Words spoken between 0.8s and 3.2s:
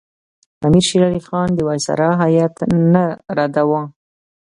شېر علي د وایسرا هیات نه